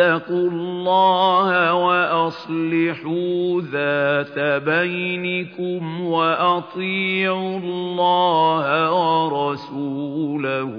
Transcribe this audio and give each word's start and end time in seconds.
الله 0.00 1.74
وأصلحوا 1.74 3.60
ذات 3.60 4.38
بينكم 4.62 6.00
وأطيعوا 6.00 7.58
الله 7.58 8.92
ورسوله 8.92 10.74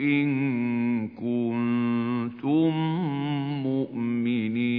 إن 0.00 0.28
كنتم 1.08 2.72
مؤمنين. 3.62 4.78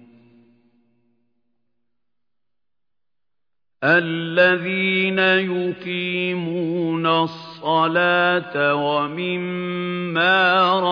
الذين 3.83 5.19
يقيمون 5.19 7.05
الصلاة 7.07 8.75
ومما 8.75 10.39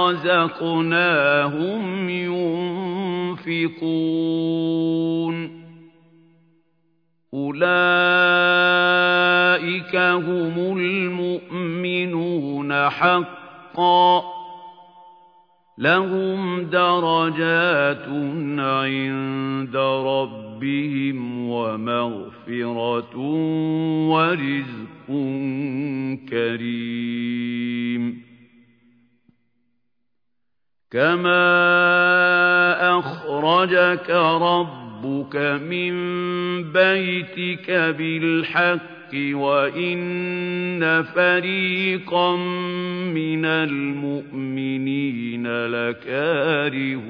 رزقناهم 0.09 1.29
ينفقون 3.49 3.89
أولئك 7.33 7.59
هم 9.95 10.77
المؤمنون 10.77 12.73
حقا 12.89 14.23
لهم 15.77 16.63
درجات 16.63 18.07
عند 18.59 19.75
ربهم 20.59 21.49
ومغفرة 21.49 23.17
ورزق 24.09 25.07
كريم 26.29 28.21
كما 30.91 31.39
أخرجك 32.99 34.09
ربك 34.41 35.35
من 35.69 35.93
بيتك 36.71 37.71
بالحق 37.71 38.89
وَإِنَّ 39.33 41.03
فَرِيقًا 41.15 42.35
مِنَ 43.15 43.45
الْمُؤْمِنِينَ 43.45 44.05
لَكَارِهُونَ 45.65 47.09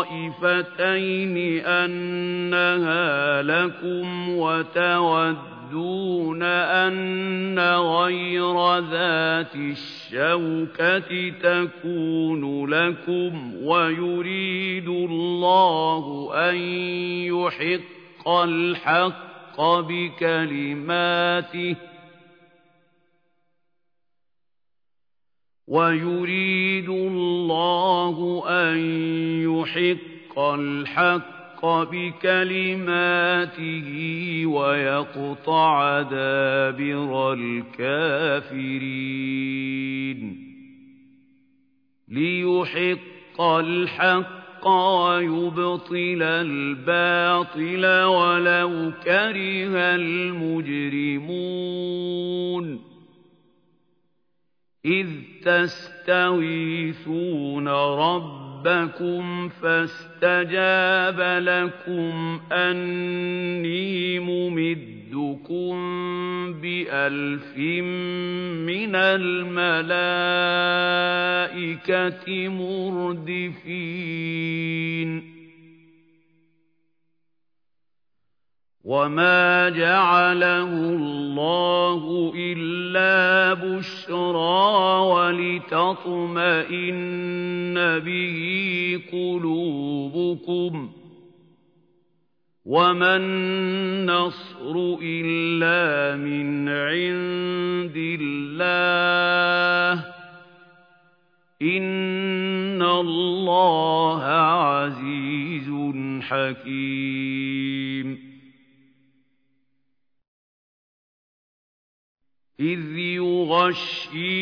الطَّائِفَتَيْنِ 0.00 1.36
أَنَّهَا 1.66 3.42
لَكُمْ 3.42 4.28
وَتَوَدُّونَ 4.38 5.62
أَنَّ 6.42 7.58
غَيْرَ 7.68 8.78
ذَاتِ 8.78 9.54
الشَّوْكَةِ 9.56 11.30
تَكُونُ 11.42 12.70
لَكُمْ 12.70 13.54
وَيُرِيدُ 13.64 14.88
اللَّهُ 14.88 16.30
أَن 16.50 16.56
يُحِقَّ 17.26 18.28
الْحَقَّ 18.28 19.60
بِكَلِمَاتِهِ 19.88 21.76
وَيُرِيدُ 25.70 26.88
اللَّهُ 26.88 28.42
أَن 28.48 28.78
يُحِقَّ 29.42 30.38
الْحَقَّ 30.38 31.66
بِكَلِمَاتِهِ 31.66 33.88
وَيَقْطَعَ 34.46 36.02
دَابِرَ 36.02 37.32
الْكَافِرِينَ. 37.32 38.80
لِيُحِقَّ 42.08 43.40
الْحَقَّ 43.40 44.68
وَيُبْطِلَ 44.68 46.22
الْبَاطِلَ 46.22 48.04
وَلَوْ 48.04 48.92
كَرِهَ 49.04 49.94
الْمُجْرِمُونَ. 49.94 52.89
إِذْ 54.86 55.06
تَسْتَغِيثُونَ 55.44 56.08
رَبَّكُمْ 57.68 59.48
فَاسْتَجَابَ 59.48 61.20
لَكُمْ 61.42 62.40
أَنِّي 62.52 64.18
مُمِدُّكُم 64.18 65.74
بِأَلْفٍ 66.52 67.56
مِّنَ 68.66 68.94
الْمَلَائِكَةِ 68.94 69.98
مُرْدِفِينَ 72.48 73.80
وَمَا 78.84 79.68
جَعَلَهُ 79.68 80.72
اللَّهُ 80.72 82.32
إِلَّا 82.36 83.54
بُشْرَىٰ 83.54 85.00
وَلِتَطْمَئِنَّ 85.12 86.14
بِهِ 87.98 88.38
قُلُوبُكُمْ 89.12 90.88
ۚ 90.88 90.90
وَمَا 92.64 93.16
النَّصْرُ 93.16 94.98
إِلَّا 95.02 96.16
مِنْ 96.16 96.68
عِندِ 96.68 97.96
اللَّهِ 98.20 100.00
ۚ 100.02 100.04
إِنَّ 101.62 102.82
اللَّهَ 102.82 104.22
عَزِيزٌ 104.24 105.68
حَكِيمٌ 106.22 107.69
إِذْ 112.60 112.98
يُغَشِّيكُمُ 112.98 114.36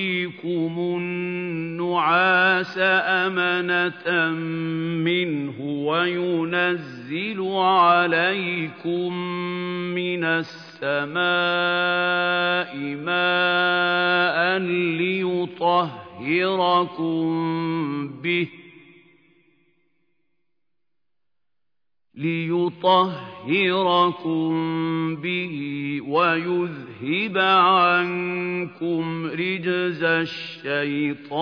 النُّعَاسَ 0.78 2.74
أَمَنَةً 2.78 4.30
مِّنْهُ 5.04 5.60
وَيُنَزِّلُ 5.60 7.52
عَلَيْكُم 7.56 9.12
مِّنَ 9.94 10.24
السَّمَاءِ 10.24 11.16
مَاءً 13.06 14.58
لِّيُطَهِّرَكُم 14.98 15.68
بِهِ 18.22 18.48
ليطهركم 22.18 23.46
به 25.16 25.54
ويذهب 26.06 27.38
عنكم 27.38 29.26
رجز 29.26 30.02
الشيطان 30.02 31.40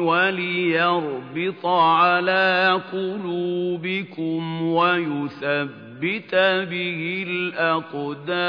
وليربط 0.00 1.66
على 1.66 2.82
قلوبكم 2.92 4.62
ويثبت 4.62 6.34
به 6.70 7.24
الأقدام 7.28 8.48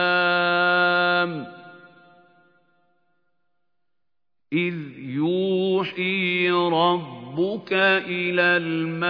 إذ 4.54 4.76
يوحي 5.00 6.50
ربكم 6.52 7.29
ربك 7.40 7.74
إلى 8.08 8.42
الملائكة 8.42 9.10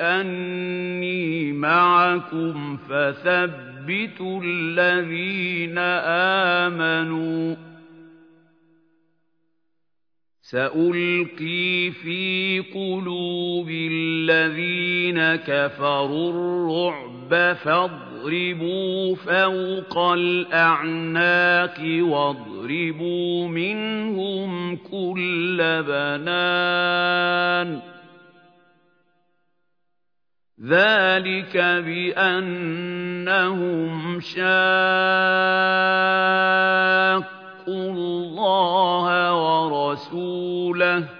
أني 0.00 1.52
معكم 1.52 2.76
فثبتوا 2.76 4.40
الذين 4.44 5.78
آمنوا 6.68 7.56
سألقي 10.42 11.90
في 11.90 12.64
قلوب 12.74 13.68
الذين 13.70 15.36
كفروا 15.36 16.30
الرعب 16.30 17.56
فاضربوا 17.64 18.09
فوق 19.14 19.98
الأعناق 19.98 21.78
واضربوا 22.00 23.48
منهم 23.48 24.76
كل 24.76 25.58
بنان. 25.86 27.80
ذلك 30.66 31.56
بأنهم 31.56 32.60
شاقوا 34.20 34.40
الله 37.68 39.34
ورسوله. 39.34 41.19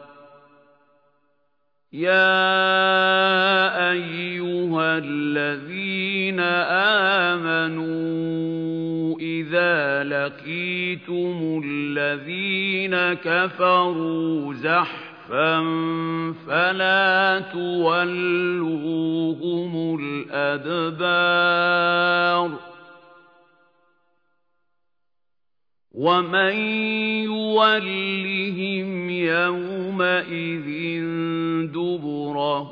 يا 1.93 3.91
أيها 3.91 4.97
الذين 4.97 6.39
آمنوا 7.29 9.19
إذا 9.19 10.03
لقيتم 10.03 11.61
الذين 11.65 12.95
كفروا 13.13 14.53
زحفا 14.53 15.61
فلا 16.47 17.39
تولوهم 17.53 18.91
الأدبار 20.31 21.51
ومن 25.93 26.53
يولهم 27.23 29.09
يومئذ 29.09 30.67
دبره 31.67 32.71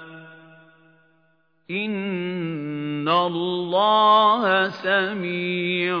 إن 1.71 3.07
الله 3.09 4.69
سميع 4.69 5.97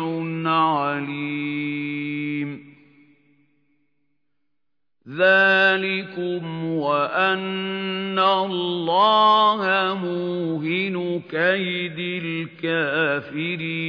عليم 0.49 1.71
ذلكم 5.17 6.65
وأن 6.65 8.19
الله 8.19 9.95
موهن 10.03 11.21
كيد 11.29 12.23
الكافرين 12.63 13.81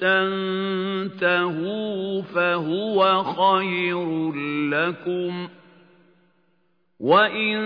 تَنْتَهُوا 0.00 1.52
فَهُوَ 2.22 3.22
خَيْرٌ 3.22 4.32
لَّكُمْ 4.70 5.48
وَإِن 7.00 7.60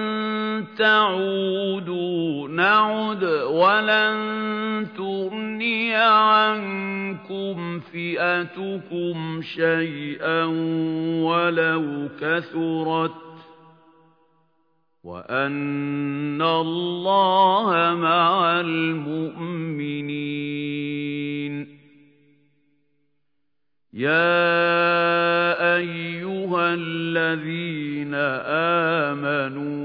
تَعُودُوا 0.78 2.48
نَعُدْ 2.48 3.24
وَلَن 3.50 4.86
تُغْنِيَ 4.96 5.94
عَنكُمْ 5.94 7.80
فِئَتُكُمْ 7.80 9.40
شَيْئًا 9.42 10.44
وَلَوْ 11.24 12.08
كَثُرَتْ 12.20 13.33
وَأَنَّ 15.04 16.42
اللَّهَ 16.42 17.94
مَعَ 17.94 18.60
الْمُؤْمِنِينَ 18.60 19.84
يَا 23.92 25.76
أَيُّهَا 25.76 26.74
الَّذِينَ 26.74 28.14
آمَنُوا 29.44 29.84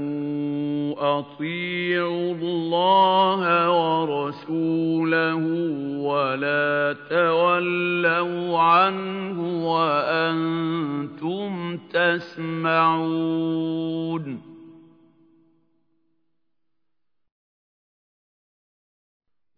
أَطِيعُوا 1.18 2.34
اللَّهَ 2.34 3.70
وَرَسُولَهُ 3.70 5.44
وَلَا 6.00 6.96
تَوَلَّوْا 7.10 8.58
عَنْهُ 8.58 9.66
وَأَنتُمْ 9.68 11.50
تَسْمَعُونَ 11.92 13.10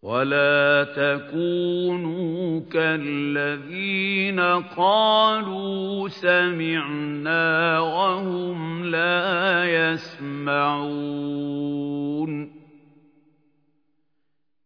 ولا 0.03 0.83
تكونوا 0.83 2.61
كالذين 2.71 4.39
قالوا 4.75 6.07
سمعنا 6.07 7.79
وهم 7.79 8.85
لا 8.85 9.65
يسمعون 9.91 10.93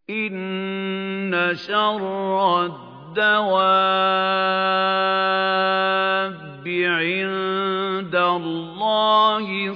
إن 0.10 1.52
شر 1.54 2.66
الدواب 2.66 2.88
عند 6.68 8.16
الله 8.16 9.76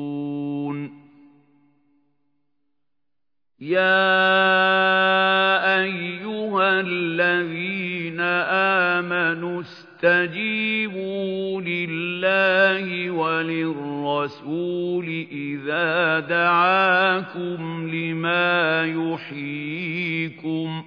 يا 3.61 3.81
أيها 5.83 6.79
الذين 6.79 8.19
آمنوا 8.99 9.61
استجيبوا 9.61 11.61
لله 11.61 13.11
وللرسول 13.11 15.05
إذا 15.31 16.19
دعاكم 16.19 17.89
لما 17.93 18.85
يحييكم 18.85 20.83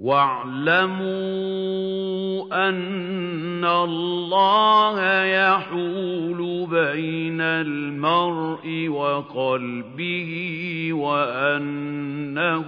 واعلموا 0.00 1.10
أن 2.68 3.64
الله 3.64 5.24
يحول 5.24 6.66
بين 6.70 7.40
المرء 7.40 8.88
وقلبه 8.88 10.32
وأنه 10.92 12.66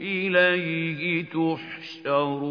إليه 0.00 1.24
تحشرون. 1.24 2.50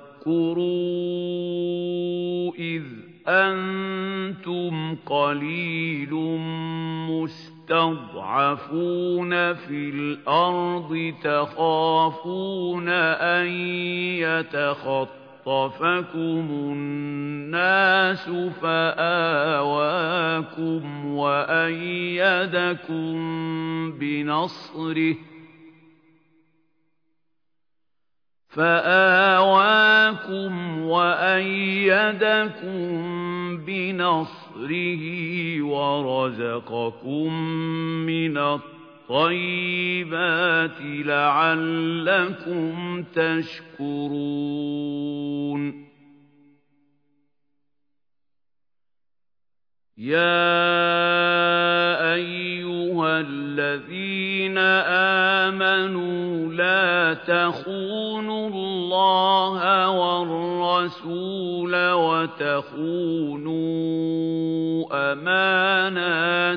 واذكروا 0.21 0.61
إذ 2.59 2.83
أنتم 3.27 4.95
قليل 5.05 6.13
مستضعفون 7.69 8.49
في 9.53 9.89
الأرض 9.89 11.13
تخافون 11.23 12.89
أن 12.89 13.47
يتخطفكم 14.17 15.09
الناس 16.51 18.29
فآواكم 18.61 19.95
وأيدكم 21.15 22.91
بنصره 23.91 25.15
فآواكم 28.51 30.51
وأيدكم 30.81 32.77
بنصره 33.65 35.03
ورزقكم 35.61 37.33
من 38.05 38.37
الطيبات 39.07 40.77
لعلكم 40.81 43.03
تشكرون 43.15 43.91
يا 50.01 50.33
أيها 52.13 53.19
الذين 53.19 54.57
آمنوا 55.47 56.53
لا 56.53 57.13
تخونوا 57.13 58.49
الله 58.49 59.89
والرسول 59.89 61.75
وتخونوا 61.91 63.51
أماناتكم 65.13 66.53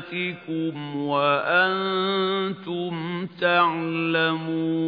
وأنتم 0.97 2.95
تعلمون 3.41 4.85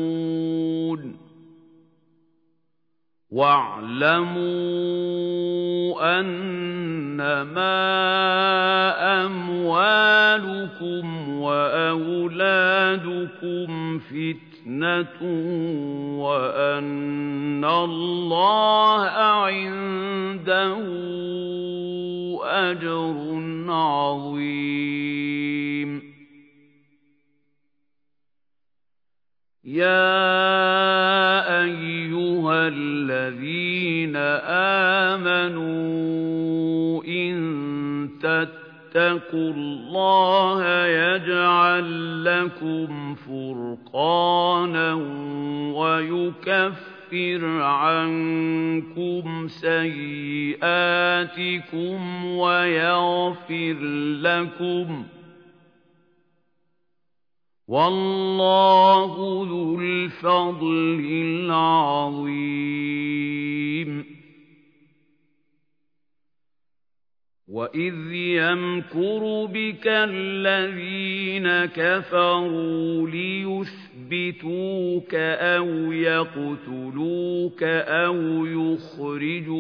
واعلموا 3.37 4.47
أنما 6.21 7.77
أموالكم 9.25 11.05
وأولادكم 11.39 12.89
فتنة 13.99 15.21
وأن 16.19 17.65
الله 17.65 19.01
عنده 19.05 20.77
أجر 22.45 23.17
عظيم. 23.69 25.27
يا 29.67 31.63
أيها 31.63 32.69
الذين 32.69 34.17
آمنوا 35.17 37.05
إن 37.05 37.37
تتقوا 38.21 39.51
الله 39.53 40.87
يجعل 40.87 42.25
لكم 42.25 43.15
فرقانا 43.15 44.95
ويكفر 45.75 47.45
عنكم 47.63 49.49
سيئاتكم 49.49 50.67
ويغفر 52.25 53.77
لكم 54.23 55.05
والله 57.69 59.45
ذو 59.49 59.81
الفضل 59.81 61.01
العظيم. 61.25 62.87
وَإِذْ 67.49 68.13
يَمْكُرُ 68.13 69.47
بِكَ 69.47 69.87
الَّذِينَ 69.87 71.65
كَفَرُوا 71.65 73.09
لِيُثْبِتُوكَ 73.09 75.15
أَوْ 75.15 75.93
يَقْتُلُوكَ 75.93 77.63
أَوْ 77.63 78.47
يُخْرِجُوكَ 78.47 79.57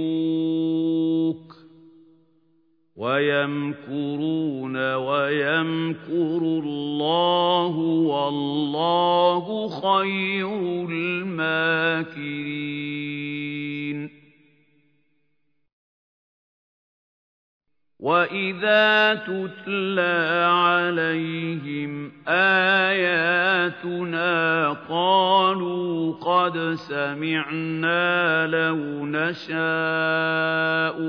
وَيَمْكُرُونَ 2.96 4.76
وَيَمْكُرُ 4.94 6.40
اللَّهُ 6.42 7.76
وَاللَّهُ 7.78 9.68
خَيْرُ 9.68 10.48
الْمَاكِرِينَ. 10.90 12.16
وَإِذَا 18.06 19.14
تُتْلَىٰ 19.26 20.46
عَلَيْهِمْ 20.46 22.12
آيَاتُنَا 22.86 24.70
قَالُوا 24.88 26.14
قَدْ 26.14 26.58
سَمِعْنَا 26.86 28.46
لَوْ 28.46 29.06
نَشَاءُ 29.06 29.58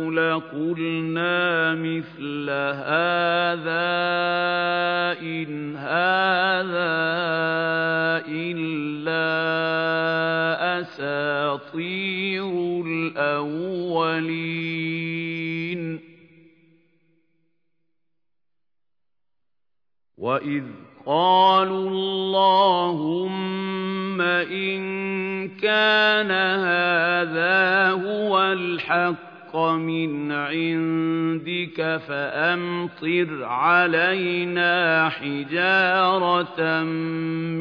لَقُلْنَا 0.09 1.75
مِثْلَ 1.75 2.49
هَٰذَا 2.49 3.93
إِنْ 5.21 5.75
هَٰذَا 5.77 6.97
إِلَّا 8.25 9.37
أَسَاطِيرُ 10.81 12.81
الْأَوَّلِينَ 12.85 13.67
وَإِذْ 20.17 20.63
قَالُوا 21.05 21.89
اللَّهُمَّ 21.89 23.37
إِن 24.21 24.81
كَانَ 25.47 26.31
هَٰذَا 26.31 27.91
هُوَ 27.91 28.43
الْحَقَّ 28.43 29.55
مِنْ 29.57 30.31
عِندِكَ 30.31 32.01
فَأَمْطِرْ 32.07 33.43
عَلَيْنَا 33.43 35.09
حِجَارَةً 35.09 36.83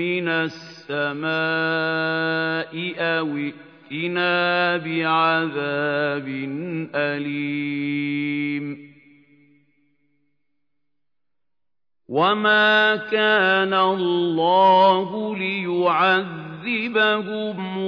مِّنَ 0.01 0.29
السَّمَاءِ 0.29 1.33
أَوِ 2.99 3.37
ائْتِنَا 3.37 4.77
بِعَذَابٍ 4.77 6.29
أَلِيمٍ 6.95 8.86
وَمَا 12.09 12.97
كَانَ 12.97 13.75
اللَّهُ 13.75 15.37
لِيُعَذِّبَهُمْ 15.37 16.29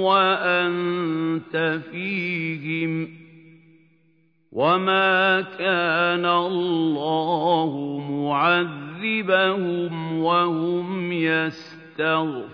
وَأَنتَ 0.01 1.81
فِيهِمْ 1.91 3.05
ۚ 3.05 3.09
وَمَا 4.51 5.41
كَانَ 5.41 6.25
اللَّهُ 6.25 7.99
مُعَذِّبَهُمْ 8.11 9.93
وَهُمْ 10.19 11.11
يَسْتَغْفِرُونَ 11.11 12.49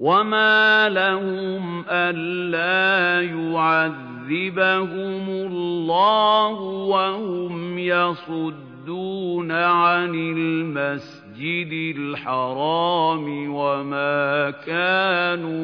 وَمَا 0.00 0.88
لَهُمْ 0.88 1.84
أَلَّا 1.88 3.20
يُعَذِّبَهُمُ 3.20 5.26
اللَّهُ 5.28 6.56
وَهُمْ 6.88 7.78
يَصُدُّونَ 7.78 9.52
عَنِ 9.52 10.14
الْمَسْجِدِ 10.14 11.72
الْحَرَامِ 11.96 13.54
وَمَا 13.54 14.50
كَانُوا 14.64 15.60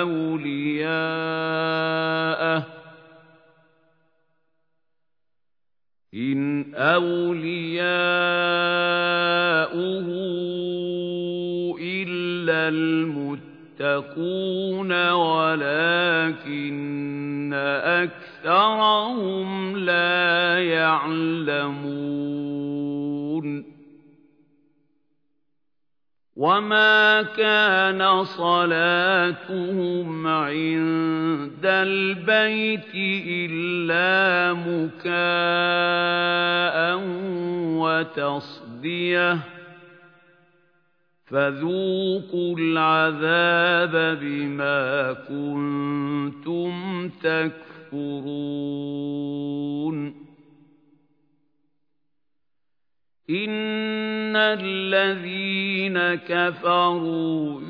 أَوْلِيَاءَهُ 0.00 0.90
ۚ 2.60 2.64
إِنْ 6.14 6.74
أَوْلِيَاؤُهُ 6.74 7.82
إِلَّا 12.52 12.68
الْمُتَّقُونَ 13.80 14.92
وَلَٰكِنَّ 15.10 16.42
أَكْثَرَهُمْ 18.02 19.76
لَا 19.76 20.64
يَعْلَمُونَ 20.64 21.92
وَمَا 26.36 27.22
كَانَ 27.22 28.24
صَلَاتُهُمْ 28.24 30.26
عِندَ 30.26 31.66
الْبَيْتِ 31.66 32.94
إِلَّا 33.28 34.52
مُكَاءً 34.52 35.12
وَتَصْدِيَةً 37.78 39.34
ۚ 39.34 39.38
فَذُوقُوا 41.32 42.56
الْعَذَابَ 42.58 44.18
بِمَا 44.20 45.12
كُنتُمْ 45.12 46.72
تَكْفُرُونَ. 47.08 47.52
إِنَّ 53.30 54.36
الَّذِينَ 54.36 56.14
كَفَرُوا 56.14 57.60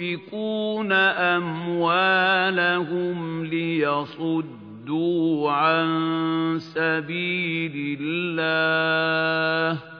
يُنفِقُونَ 0.00 0.92
أَمْوَالَهُمْ 1.36 3.18
لِيَصُدُّوا 3.44 5.50
عَن 5.50 5.88
سَبِيلِ 6.58 7.98
اللَّهِ 8.00 9.99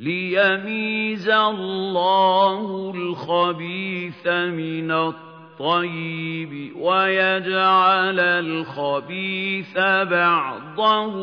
لِيَمِيزَ 0.00 1.28
اللَّهُ 1.28 2.92
الْخَبِيثَ 2.96 4.26
مِنَ 4.28 4.90
الطَّيِّبِ 4.90 6.72
وَيَجْعَلَ 6.76 8.20
الْخَبِيثَ 8.20 9.78
بَعْضَهُ 10.10 11.14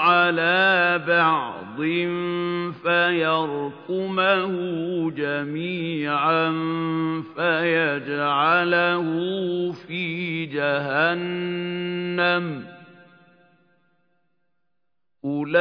عَلَىٰ 0.00 1.04
بَعْضٍ 1.08 1.76
فَيَرْكُمَهُ 2.82 4.50
جَمِيعًا 5.10 6.50
فَيَجْعَلَهُ 7.36 9.06
فِي 9.86 10.46
جَهَنَّمَ 10.46 12.44
ۚ 12.70 12.73
أُولَٰئِكَ 15.24 15.58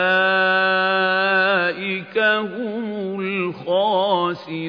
هُمُ 2.19 3.19
الْخَاسِرُونَ 3.19 4.63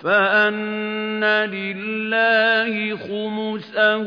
فأن 0.03 1.25
لله 1.25 2.97
خمسه 2.97 4.07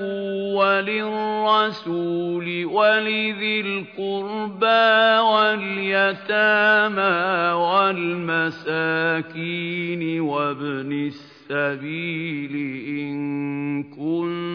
وللرسول 0.55 2.47
ولذي 2.65 3.61
القربى 3.61 5.19
واليتامى 5.33 7.13
والمساكين 8.53 9.41
وابن 10.21 11.11
السبيل 11.11 12.55
إن 12.87 13.83
كنتم 13.83 14.52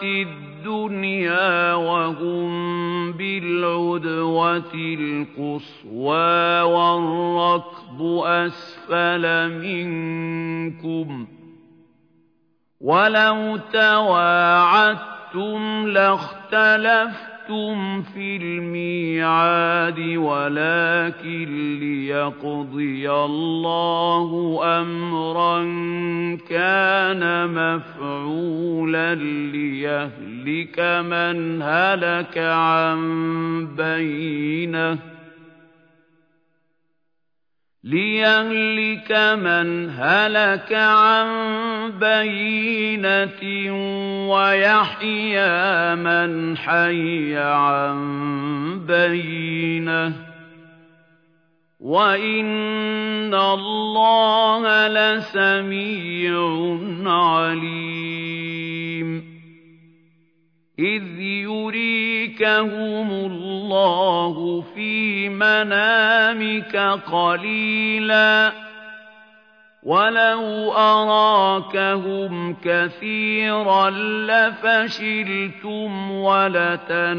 بالعدوة 0.00 0.22
الدنيا 0.22 1.74
وهم 1.74 3.12
بالعدوة 3.12 4.74
القصوى 4.74 6.60
والركب 6.60 8.02
أسفل 8.24 9.48
منكم 9.60 11.26
ولو 12.80 13.56
تواعدتم 13.72 15.08
أَشْرَكْتُمْ 15.34 15.86
لَاخْتَلَفْتُمْ 17.48 18.02
فِي 18.02 18.36
الْمِيعَادِ 18.36 19.98
وَلَكِن 20.16 21.78
لِّيَقْضِيَ 21.80 23.10
اللَّهُ 23.10 24.60
أَمْرًا 24.80 25.58
كَانَ 26.48 27.48
مَفْعُولًا 27.54 29.14
لِّيَهْلِكَ 29.54 30.80
مَنْ 31.04 31.62
هَلَكَ 31.62 32.38
عَن 32.38 32.98
بَيِّنَةٍ 33.76 35.17
لِيَهْلِكَ 37.88 39.12
مَنْ 39.40 39.90
هَلَكَ 39.90 40.72
عَن 40.72 41.28
بَيِّنَةٍ 41.96 43.42
وَيَحْيَىٰ 44.28 45.94
مَنْ 45.96 46.56
حَيَّ 46.56 47.36
عَن 47.38 47.96
بَيِّنَةٍ 48.86 50.08
ۗ 50.08 50.12
وَإِنَّ 51.80 53.34
اللَّهَ 53.34 54.88
لَسَمِيعٌ 54.88 56.34
عَلِيمٌ 57.06 58.77
إِذْ 60.78 61.20
يُرِيكَهُمُ 61.20 63.10
اللَّهُ 63.10 64.64
فِي 64.74 65.28
مَنَامِكَ 65.28 66.76
قَلِيلًا. 67.12 68.52
وَلَوْ 69.82 70.72
أَرَاكَهُمْ 70.72 72.56
كَثِيرًا 72.64 73.90
لَّفَشِلْتُمْ 73.90 76.10
وَلَتَنَازَعْتُمْ 76.10 77.16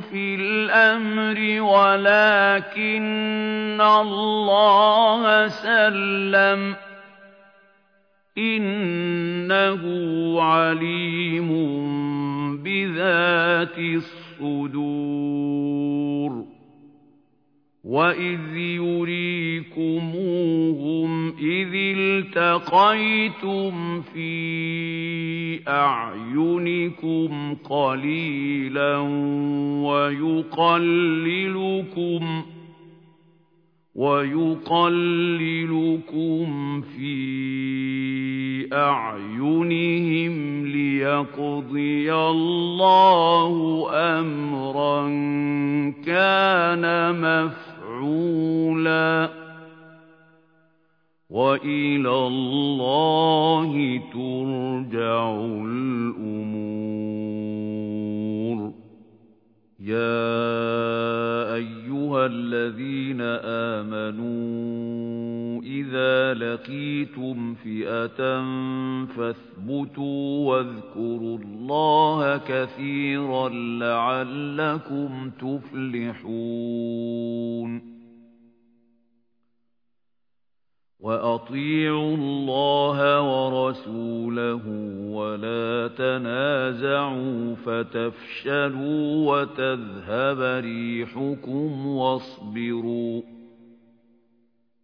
فِي 0.00 0.34
الْأَمْرِ 0.34 1.62
وَلَٰكِنَّ 1.62 3.80
اللَّهَ 3.80 5.48
سَلَّمَ. 5.48 6.91
إِنَّهُ 8.38 9.82
عَلِيمٌ 10.42 11.48
بِذَاتِ 12.62 13.78
الصُّدُورِ 13.78 15.12
وَإِذْ 17.84 18.56
يُرِيكُمُوهُمْ 18.56 19.68
إِذِ 21.28 21.74
الْتَقَيْتُمْ 21.98 23.72
فِي 24.00 24.32
أَعْيُنِكُمْ 25.68 27.54
قَلِيلًا 27.54 28.96
وَيُقَلِّلُكُمْ 29.84 30.82
وَيُقَلِّلُكُمْ 33.94 34.80
فِي 36.80 38.68
أَعْيُنِهِمْ 38.72 40.66
لِيَقْضِيَ 40.66 42.14
اللَّهُ 42.14 43.86
أَمْرًا 43.92 45.02
كَانَ 46.06 47.14
مَفْعُولًا. 47.20 49.30
وَإِلَى 51.30 52.26
اللَّهِ 52.26 54.00
تُرْجَعُ 54.12 55.44
الْأُمُورُ. 55.44 56.12
يَا 59.80 61.31
أَيُّهَا 62.12 62.26
الَّذِينَ 62.26 63.20
آمَنُوا 63.80 64.82
إِذَا 65.62 66.34
لَقِيتُمْ 66.34 67.54
فِئَةً 67.54 68.42
فَاثْبُتُوا 69.06 70.50
وَاذْكُرُوا 70.50 71.38
اللَّهَ 71.38 72.36
كَثِيرًا 72.36 73.48
لَّعَلَّكُمْ 73.78 75.30
تُفْلِحُونَ 75.40 76.32
وَأَطِيعُوا 81.02 82.16
اللَّهَ 82.16 83.20
وَرَسُولَهُ 83.20 84.62
وَلَا 85.10 85.88
تَنَازَعُوا 85.88 87.54
فَتَفْشَلُوا 87.54 89.32
وَتَذْهَبَ 89.32 90.64
رِيحُكُمْ 90.64 91.86
وَاصْبِرُوا 91.86 93.22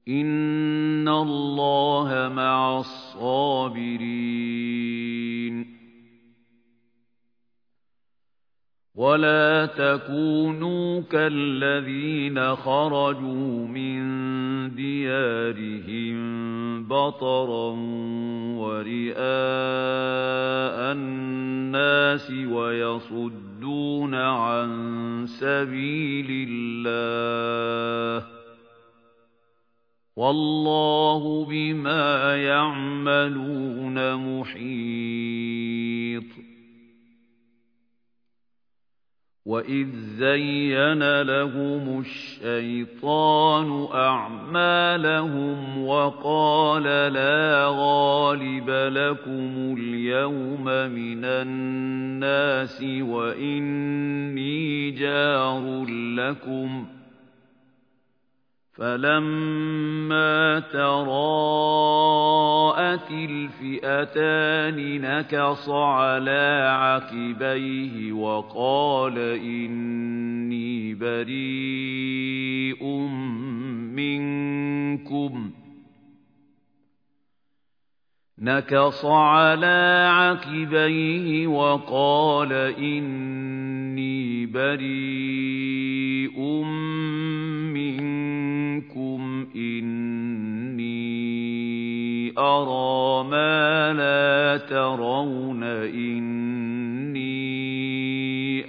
إِنَّ 0.08 1.08
اللَّهَ 1.08 2.32
مَعَ 2.34 2.78
الصَّابِرِينَ 2.78 4.18
ولا 8.98 9.66
تكونوا 9.66 11.00
كالذين 11.00 12.56
خرجوا 12.56 13.66
من 13.66 14.37
ديارهم 14.68 16.18
بطرا 16.84 17.70
ورئاء 18.58 19.18
الناس 20.92 22.30
ويصدون 22.30 24.14
عن 24.14 24.70
سبيل 25.26 26.48
الله 26.50 28.26
والله 30.16 31.44
بما 31.44 32.36
يعملون 32.36 34.14
محيط. 34.38 35.68
وَإِذْ 39.48 39.86
زَيَّنَ 40.18 41.22
لَهُمُ 41.22 42.00
الشَّيْطَانُ 42.04 43.88
أَعْمَالَهُمْ 43.94 45.84
وَقَالَ 45.86 46.82
لَا 47.12 47.66
غَالِبَ 47.70 48.70
لَكُمُ 48.70 49.76
الْيَوْمَ 49.78 50.64
مِنَ 50.92 51.24
النَّاسِ 51.24 52.82
وَإِنِّي 53.00 54.90
جَارٌ 54.90 55.84
لَكُمْ 56.16 56.84
ۖ 56.84 56.97
فَلَمَّا 58.78 60.60
تَرَاءَتِ 60.72 61.10
الْفِئَتَانِ 63.10 65.00
نَكَصَ 65.00 65.68
عَلَى 65.68 66.68
عَقِبَيْهِ 66.70 68.12
وَقَالَ 68.12 69.18
إِنِّي 69.18 70.94
بَرِيءٌ 70.94 72.84
مِنكُمْ 73.98 75.50
نَكَصَ 78.38 79.04
عَلَى 79.04 80.08
عَقِبَيْهِ 80.10 81.46
وَقَالَ 81.46 82.52
إِنِّي 82.78 84.46
بَرِيءٌ 84.46 86.38
مِنكُمْ 88.78 89.46
إِنِّي 89.56 90.88
أَرَىٰ 92.38 93.24
مَا 93.24 93.92
لَا 93.92 94.56
تَرَوْنَ 94.66 95.62
إِنِّي 95.62 97.34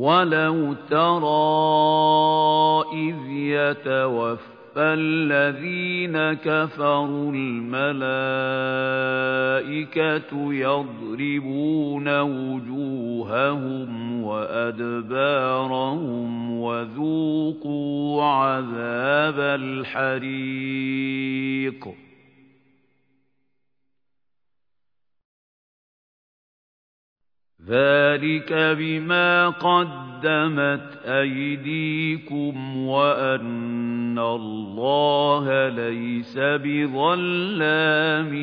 وَلَوْ 0.00 0.74
تَرَىٰ 0.90 2.84
إِذْ 2.92 3.16
يَتَوَفَّى 3.30 4.50
الَّذِينَ 4.76 6.32
كَفَرُوا 6.32 7.32
الْمَلَائِكَةُ 7.32 8.12
يَضْرِبُونَ 10.52 12.20
وُجُوهَهُمْ 12.20 14.22
وَأَدْبَارَهُمْ 14.24 16.30
وَذُوقُوا 16.60 18.24
عَذَابَ 18.24 19.38
الْحَرِيقِ 19.60 21.00
ذَلِكَ 27.68 28.52
بِمَا 28.52 29.48
قَدَّمَتْ 29.48 30.98
أَيْدِيكُمْ 31.04 32.76
وَأَنَّ 32.76 34.18
اللَّهَ 34.18 35.68
لَيْسَ 35.68 36.38
بِظَلَّامٍ 36.38 38.34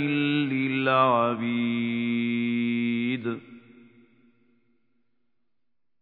لِّلْعَبِيدِ 0.51 1.67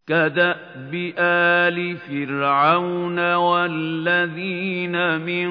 كَدَأْبِ 0.07 1.13
آلِ 1.17 1.97
فِرْعَوْنَ 1.97 3.33
وَالَّذِينَ 3.33 5.21
مِن 5.21 5.49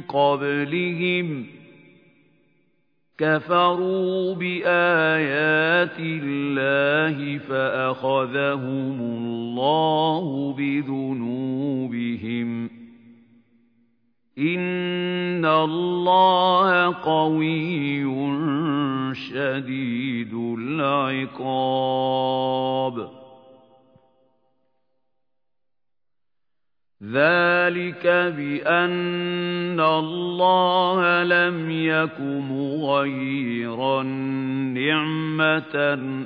قَبْلِهِمْ 0.00 1.55
كَفَرُوا 3.18 4.34
بِآيَاتِ 4.34 6.00
اللَّهِ 6.00 7.38
فَأَخَذَهُمُ 7.38 9.00
اللَّهُ 9.00 10.52
بِذُنُوبِهِمْ 10.52 12.68
ۗ. 12.68 12.70
إِنَّ 14.38 15.44
اللَّهَ 15.44 16.92
قَوِيٌّ 16.92 18.04
شَدِيدُ 19.14 20.34
الْعِقَابِ. 20.58 23.25
ذَلِكَ 27.02 28.06
بِأَنَّ 28.36 29.80
اللَّهَ 29.80 31.24
لَمْ 31.24 31.70
يَكُ 31.70 32.20
مُغَيِّرًا 32.20 34.02
نِّعْمَةً 34.72 35.76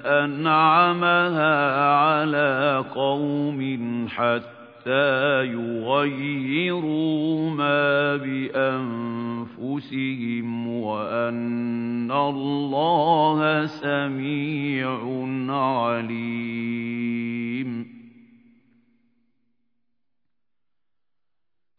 أَنْعَمَهَا 0.06 1.84
عَلَىٰ 1.94 2.84
قَوْمٍ 2.94 3.60
حَتَّىٰ 4.08 5.42
يُغَيِّرُوا 5.58 7.50
مَا 7.50 8.16
بِأَنفُسِهِمْ 8.16 9.48
وَأَنَّ 10.68 12.10
اللَّهَ 12.12 13.66
سَمِيعٌ 13.66 14.98
عَلِيمٌ 15.50 16.89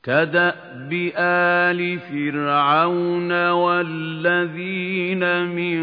كَدَأْبِ 0.04 1.12
آلِ 1.18 2.00
فِرْعَوْنَ 2.00 3.32
وَالَّذِينَ 3.50 5.24
مِن 5.46 5.82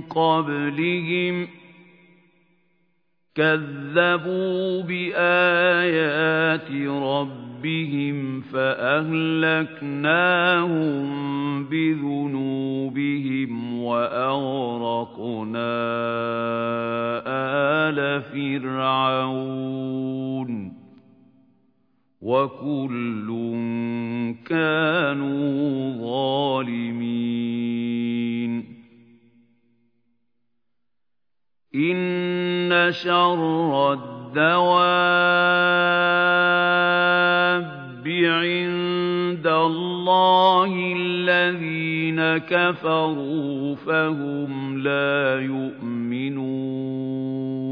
قَبْلِهِمْ 0.00 1.46
ۚ 1.46 1.48
كَذَّبُوا 3.34 4.82
بِآيَاتِ 4.82 6.70
رَبِّهِمْ 7.02 8.40
فَأَهْلَكْنَاهُم 8.40 9.64
بِذُنُوبِهِمْ 11.64 13.52
وَأَغْرَقْنَا 13.82 15.64
آلَ 17.88 18.22
فِرْعَوْنَ 18.22 19.74
وَكُلٌّ 22.24 23.28
كَانُوا 24.46 25.92
ظَالِمِينَ. 26.00 27.04
إِنَّ 31.74 32.92
شَرَّ 32.92 33.92
الدَّوَابِّ 33.92 34.74
عِندَ 38.08 39.46
اللَّهِ 39.46 40.94
الَّذِينَ 40.96 42.38
كَفَرُوا 42.38 43.74
فَهُمْ 43.74 44.78
لَا 44.78 45.40
يُؤْمِنُونَ. 45.40 47.63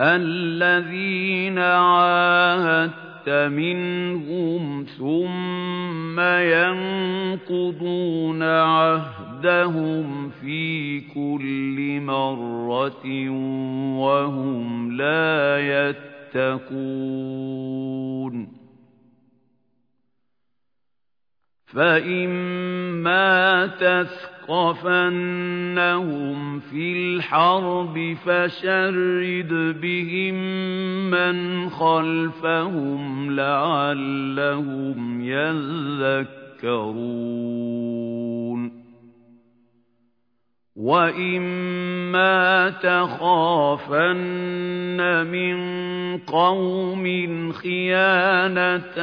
الذين 0.00 1.58
عاهدت 1.58 3.28
منهم 3.28 4.86
ثم 4.98 6.20
ينقضون 7.40 8.42
عهدهم 8.42 10.28
في 10.28 11.00
كل 11.00 12.00
مرة 12.00 13.30
وهم 13.98 14.92
لا 14.92 15.58
يتقون. 15.88 16.98
فإما 21.66 23.66
تثقفنهم 24.48 26.38
في 26.60 26.92
الحرب 26.92 28.16
فشرد 28.26 29.80
بهم 29.80 30.34
من 31.10 31.68
خلفهم 31.70 33.30
لعلهم 33.30 35.20
يذكرون. 35.20 37.08
وَإِمَّا 40.76 42.70
تَخَافَنَّ 42.70 44.16
مِن 45.26 45.58
قَوْمٍ 46.18 47.52
خِيَانَةً 47.52 48.96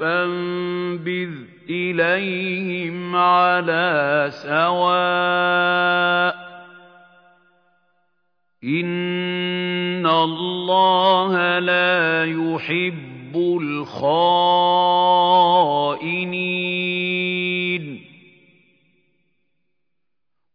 فَانبِذْ 0.00 1.57
إِلَيْهِمْ 1.70 3.16
عَلَىٰ 3.16 4.28
سَوَاءٍ 4.32 6.34
ۚ 6.34 6.38
إِنَّ 8.64 10.06
اللَّهَ 10.06 11.58
لَا 11.58 12.24
يُحِبُّ 12.24 13.36
الْخَائِنِينَ 13.62 14.08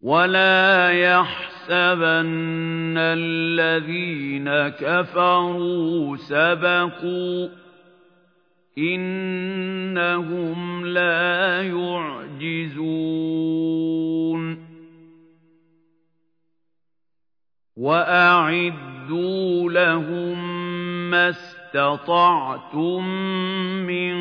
وَلَا 0.02 0.92
يَحْسَبَنَّ 0.92 2.98
الَّذِينَ 2.98 4.50
كَفَرُوا 4.70 6.18
سَبَقُوا 6.18 7.48
ۚ 7.48 7.52
إِنَّهُمْ 8.78 10.64
لَا 10.86 11.62
يُعْجِزُونَ 11.62 12.94
وَأَعِدُّوا 17.78 19.72
لَهُم 19.72 20.54
مَّا 21.10 21.30
اسْتَطَعْتُم 21.30 23.08
مِّن 23.86 24.14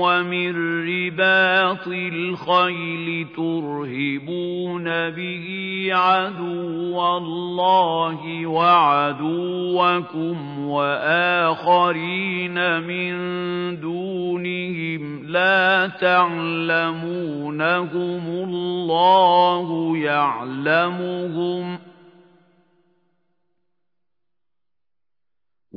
وَمِن 0.00 0.52
رِّبَاطِ 0.88 1.86
الْخَيْلِ 1.86 3.26
تُرْهِبُونَ 3.36 4.84
بِهِ 5.10 5.46
عَدُوَّ 5.92 7.16
اللَّهِ 7.16 8.46
وَعَدُوَّكُمْ 8.46 9.58
وَآخَرِينَ 10.68 12.58
مِن 12.82 13.14
دُونِهِمْ 13.80 15.22
لَا 15.26 15.86
تَعْلَمُونَهُمُ 16.00 17.04
اللَّهُ 18.48 19.96
يَعْلَمُهُمْ 19.98 21.76
ۚ 21.76 21.80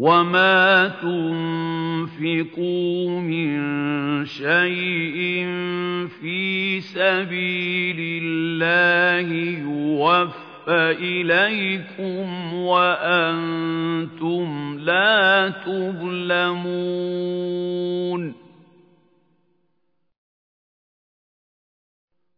وَمَا 0.02 0.98
تُنفِقُوا 1.02 2.50
مِن 3.22 4.26
شَيْءٍ 4.26 5.46
فِي 6.22 6.82
سَبِيلِ 6.82 7.98
اللَّهِ 8.24 9.30
يُوَفَّ 9.62 10.70
إِلَيْكُمْ 10.98 12.54
وَأَنتُمْ 12.54 14.50
لَا 14.80 15.50
تُظْلَمُونَ 15.66 16.72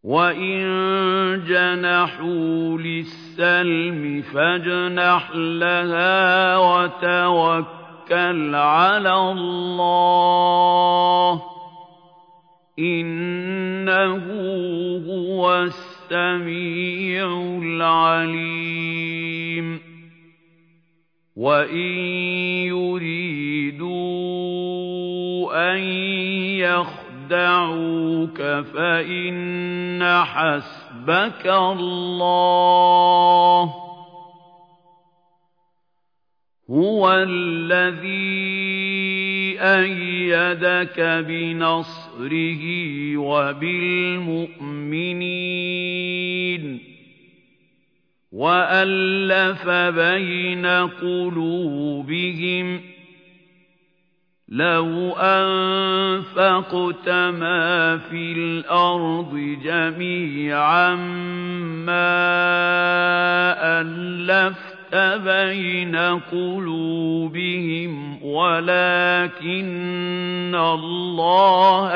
وَإِن 0.04 0.60
جَنَحُوا 1.48 2.78
لِلسَّلْمِ 2.78 4.22
فَاجْنَحْ 4.22 5.32
لَهَا 5.36 6.58
وَتَوَكَّلْ 6.58 8.56
عَلَى 8.56 9.16
اللَّهِ 9.32 10.56
ۚ 11.39 11.42
إِنَّهُ 12.80 14.24
هُوَ 15.08 15.56
السَّمِيعُ 15.63 17.28
الْعَلِيمُ 17.63 18.84
وَإِن 21.36 21.96
يُرِيدُوا 22.68 23.84
أَن 25.74 25.80
يَخْدَعُوكَ 27.34 28.38
فَإِنَّ 28.74 30.04
حَسْبَكَ 30.24 31.48
اللَّهُ 31.48 32.86
ۚ 33.65 33.69
هُوَ 36.69 37.12
الَّذِي 37.13 38.13
أَيَّدَكَ 39.62 41.00
بِنَصْرِهِ 41.28 42.63
وَبِالْمُؤْمِنِينَ 43.17 44.54
وَأَلَّفَ 48.32 49.67
بَيْنَ 49.69 50.65
قُلُوبِهِمْ 51.02 52.78
ۚ 52.80 52.82
لَوْ 54.54 55.13
أَنفَقْتَ 55.18 57.10
مَا 57.10 57.98
فِي 57.98 58.34
الْأَرْضِ 58.34 59.58
جَمِيعًا 59.63 60.96
مَّا 61.89 62.22
أَلَّفْتَ 63.82 64.96
بَيْنَ 65.26 65.96
قُلُوبِهِمْ 66.32 68.24
وَلَٰكِنَّ 68.24 69.74
اللَّهَ 70.56 71.89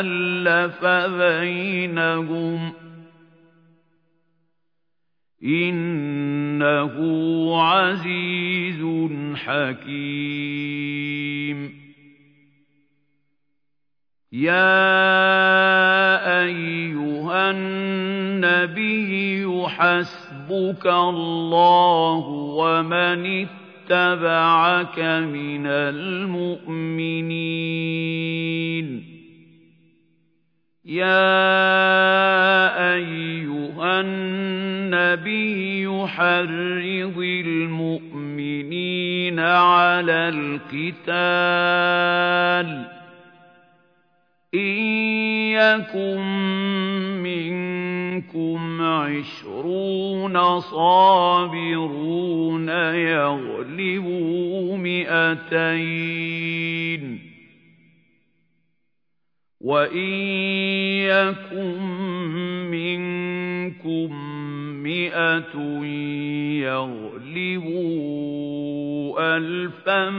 أَلَّفَ 0.00 0.84
بَيْنَهُمْ 1.16 2.70
ۚ 2.70 2.74
إِنَّهُ 5.44 6.94
عَزِيزٌ 7.62 8.82
حَكِيمٌ 9.36 10.64
يَا 14.34 14.50
أَيُّهَا 16.42 17.50
النَّبِيُّ 17.50 19.46
حَسْبُكَ 19.66 20.86
اللَّهُ 20.86 22.26
وَمَنِ 22.58 23.46
اتَّبَعَكَ 23.46 24.98
مِنَ 24.98 25.66
الْمُؤْمِنِينَ 25.66 27.34
يَا 30.84 31.14
أَيُّهَا 32.94 34.00
النَّبِيُّ 34.00 36.06
حَرِّضِ 36.06 37.18
الْمُؤْمِنِينَ 37.46 39.38
عَلَى 39.40 40.28
الْقِتَالِ 40.28 41.14
ۚ 42.84 42.86
إِن 44.54 44.60
يَكُن 45.50 46.20
مِّنكُمْ 47.22 48.80
عِشْرُونَ 48.82 50.60
صَابِرُونَ 50.60 52.14
يَغْلِبُوا 52.94 54.76
مِائَتَيْنِ 54.76 55.98
ۚ 57.18 57.20
وَإِن 59.60 60.12
يَكُن 61.10 61.80
مِّنكُم 62.70 64.12
مِّائَةٌ 64.84 65.56
يَغْلِبُوا 66.60 67.76
أَلْفًا 69.36 70.10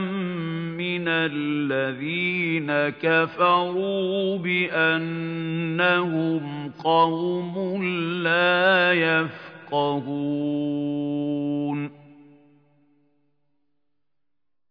مِّنَ 0.78 1.04
الَّذِينَ 1.08 2.70
كَفَرُوا 3.02 4.38
بِأَنَّهُمْ 4.38 5.62
قَوْمٌ 6.84 7.84
لَّا 8.22 8.92
يَفْقَهُونَ. 8.92 9.96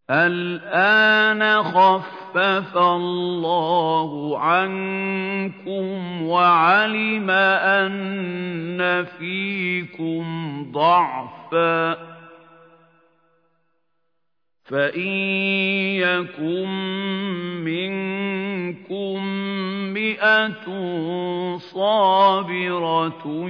الْآنَ 0.10 1.64
خَفَّفَ 1.64 2.78
اللَّهُ 2.78 4.40
عَنكُمْ 4.40 6.22
وَعَلِمَ 6.24 7.30
أَنَّ 7.30 9.06
فِيكُمْ 9.18 10.24
ضَعْفًا 10.72 11.98
فَإِن 14.66 15.14
يَكُن 15.98 16.70
مِّنكُم 17.66 19.26
مِّائَةٌ 19.94 20.66
صَابِرَةٌ 21.58 23.50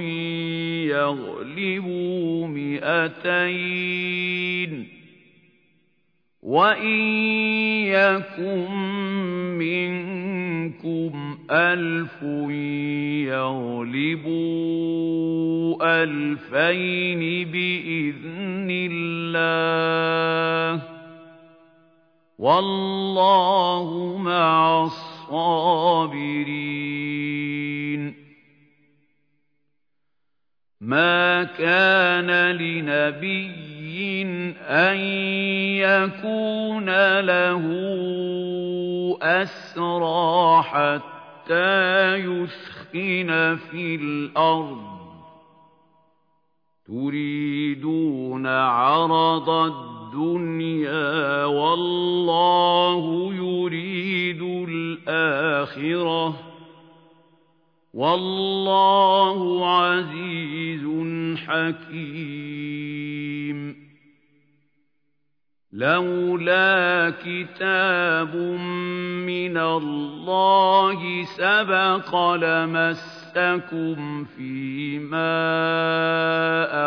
يَغْلِبُوا 0.88 2.46
مِائَتَيْنِ 2.48 3.56
وَإِن 6.46 7.02
يَكُن 7.90 8.70
مِّنكُمْ 9.58 11.38
أَلْفٌ 11.50 12.22
يَغْلِبُوا 14.22 16.02
أَلْفَيْنِ 16.02 17.50
بِإِذْنِ 17.50 18.68
اللَّهِ 18.70 20.82
ۗ 20.82 20.84
وَاللَّهُ 22.38 24.16
مَعَ 24.18 24.84
الصَّابِرِينَ 24.84 26.56
مَا 30.80 31.44
كَانَ 31.44 32.50
لِنَبِيٍّ 32.56 33.65
أَن 34.60 34.96
يَكُونَ 35.76 37.20
لَهُ 37.20 37.62
أَسْرَىٰ 39.22 40.62
حَتَّىٰ 40.62 42.16
يُثْخِنَ 42.16 43.56
فِي 43.56 43.94
الْأَرْضِ. 43.94 44.96
تُرِيدُونَ 46.86 48.46
عَرَضَ 48.46 49.50
الدُّنْيَا 49.50 51.44
وَاللَّهُ 51.44 53.34
يُرِيدُ 53.34 54.42
الْآخِرَةَ 54.68 56.30
ۗ. 56.30 56.34
وَاللَّهُ 57.94 59.66
عَزِيزٌ 59.66 60.84
حَكِيمٌ. 61.38 63.45
لولا 65.76 67.12
كتاب 67.24 68.36
من 69.26 69.56
الله 69.56 71.24
سبق 71.24 72.32
لمسكم 72.34 74.24
فيما 74.24 75.30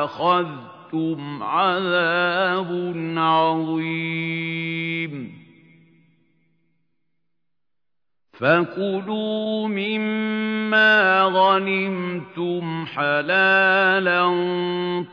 أخذتم 0.04 1.44
عذاب 1.44 2.94
عظيم. 3.18 4.60
فكلوا 8.34 9.68
مما 9.68 11.22
غنمتم 11.24 12.86
حلالا 12.86 14.24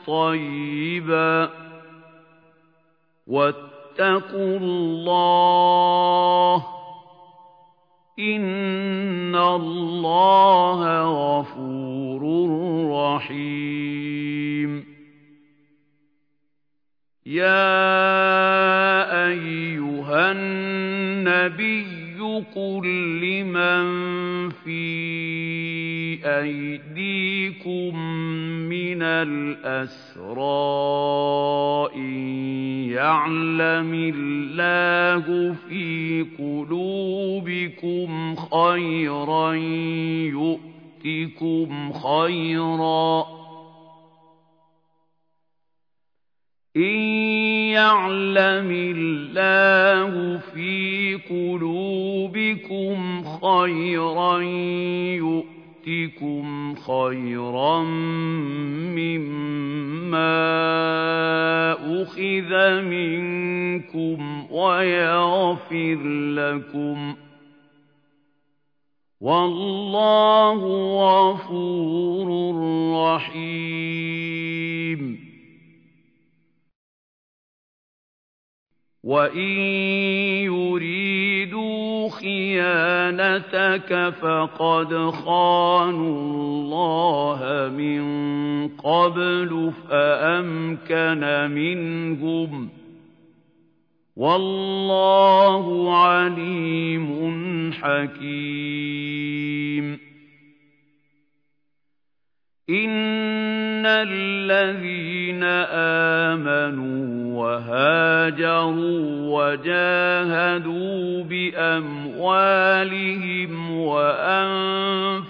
طيبا. 0.06 1.66
الله 4.00 6.66
إن 8.18 9.36
الله 9.36 11.02
غفور 11.02 12.22
رحيم. 12.92 14.84
يا 17.26 19.26
أيها 19.28 20.32
النبي 20.32 21.86
قل 22.54 22.86
لمن 23.20 23.86
في 24.50 25.85
أَيْدِيكُم 26.24 27.98
مِّنَ 28.68 29.02
الْأَسْرَىٰ 29.02 30.46
إِن 31.94 32.14
يَعْلَمِ 32.90 34.12
اللَّهُ 34.14 35.54
فِي 35.68 36.26
قُلُوبِكُمْ 36.38 38.34
خَيْرًا 38.34 39.52
يُؤْتِكُمْ 41.04 41.92
خَيْرًا 41.92 43.26
إِن 46.76 46.98
يَعْلَمِ 47.72 48.70
اللَّهُ 48.70 50.38
فِي 50.38 51.14
قُلُوبِكُمْ 51.30 53.24
خَيْرًا 53.24 54.38
يُؤْتِكُمْ 54.40 55.55
يُؤْتِكُمْ 55.86 56.74
خَيْرًا 56.74 57.82
مِّمَّا 58.94 60.32
أُخِذَ 62.02 62.80
مِنكُمْ 62.82 64.46
وَيَغْفِرْ 64.52 65.98
لَكُمْ 66.34 67.12
ۗ. 67.12 67.16
وَاللَّهُ 69.20 70.60
غَفُورٌ 71.30 72.28
رَّحِيمٌ. 73.14 75.25
وَإِن 79.06 79.50
يُرِيدُوا 80.50 82.08
خِيَانَتَكَ 82.10 83.90
فَقَدْ 84.20 85.10
خَانُوا 85.10 86.18
اللَّهَ 86.22 87.70
مِن 87.78 88.02
قَبْلُ 88.68 89.72
فَأَمْكَنَ 89.90 91.50
مِنْهُمْ 91.50 92.66
ۗ 92.66 92.70
وَاللَّهُ 94.16 95.94
عَلِيمٌ 95.96 97.06
حَكِيمٌ 97.72 98.86
إِنَّ 102.70 103.86
الَّذِينَ 103.86 105.44
آمَنُوا 106.34 107.06
وَهَاجَرُوا 107.42 109.06
وَجَاهَدُوا 109.38 111.22
بِأَمْوَالِهِمْ 111.24 112.20
وَأَنفُسِهِمْ 113.70 115.26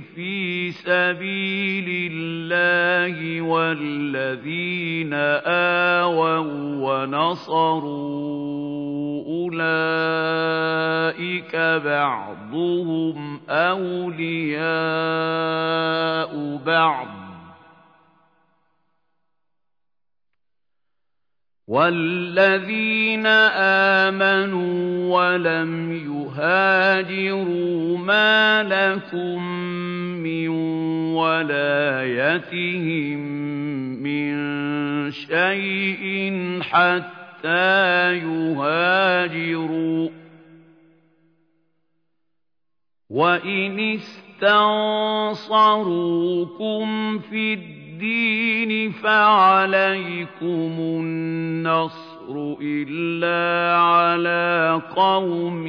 فِي 0.00 0.70
سَبِيلِ 0.70 2.10
اللَّهِ 2.12 3.40
وَالَّذِينَ 3.42 5.14
آوَوا 5.14 6.38
وَّنَصَرُوا 7.06 8.40
أُولَٰئِكَ 9.26 10.50
بَعْضُهُمْ 11.84 13.40
أَوْلِيَاءُ 13.50 14.60
بَعْضٍ 16.58 17.06
ۚ. 17.06 17.10
وَالَّذِينَ 21.68 23.26
آمَنُوا 24.06 25.18
وَلَمْ 25.18 25.92
يُهَاجِرُوا 25.92 27.98
مَا 27.98 28.62
لَكُم 28.62 29.42
مِّن 30.22 30.48
وَلَايَتِهِم 31.14 33.18
مِّن 34.02 34.30
شَيْءٍ 35.10 36.04
حَتَّىٰ 36.62 38.18
يُهَاجِرُوا 38.24 40.08
ۚ. 40.08 40.12
وَإِنِ 43.10 43.98
اسْتَنصَرُوكُمْ 45.32 45.68
فِي 47.18 47.54
الدِّينِ 47.54 48.92
فَعَلَيْكُمُ 48.92 50.74
النَّصْرُ 50.78 52.56
إلا 52.62 53.76
على 53.76 54.82
قوم 54.96 55.64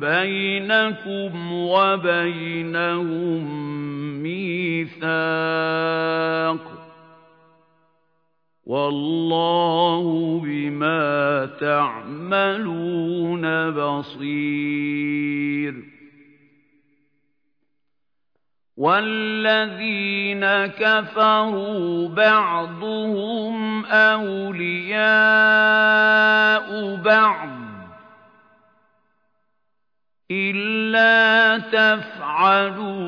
بينكم 0.00 1.52
وبينهم 1.52 3.42
ميثاق 4.22 5.10
والله 8.66 10.40
بما 10.44 11.46
تعملون 11.60 13.44
بصير 13.70 15.20
والذين 18.80 20.44
كفروا 20.66 22.08
بعضهم 22.08 23.84
أولياء 23.84 25.00
بعض 26.96 27.48
إلا 30.30 31.58
تفعلوا 31.58 32.98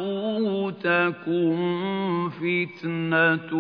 تكن 0.70 2.30
فتنة 2.30 3.50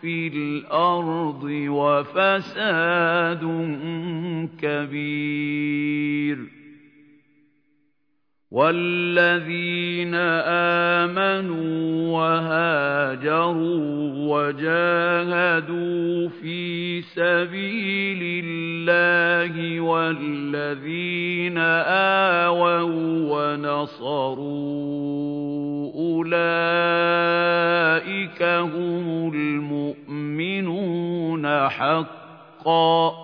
في 0.00 0.28
الأرض 0.28 1.44
وفساد 1.68 3.40
كبير 4.62 6.63
والذين 8.54 10.14
آمنوا 10.94 11.74
وهاجروا 12.18 13.82
وجاهدوا 14.30 16.28
في 16.28 17.02
سبيل 17.02 18.44
الله 18.44 19.80
والذين 19.80 21.58
آووا 21.58 22.82
ونصروا 23.54 24.44
أولئك 25.94 26.82
هم 28.42 29.32
المؤمنون 29.34 30.88
حقا 31.68 33.23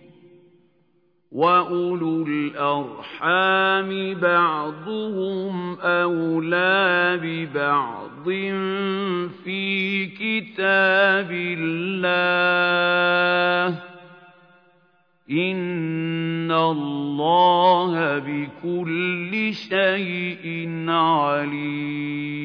وَأُولُو 1.31 2.23
الْأَرْحَامِ 2.27 3.89
بَعْضُهُمْ 4.13 5.77
أَوْلَىٰ 5.79 7.19
بِبَعْضٍ 7.23 8.25
فِي 9.43 10.05
كِتَابِ 10.07 11.31
اللَّهِ 11.57 12.59
ۗ 13.75 13.79
إِنَّ 15.31 16.51
اللَّهَ 16.51 18.17
بِكُلِّ 18.19 19.53
شَيْءٍ 19.53 20.85
عَلِيمٌ 20.89 22.41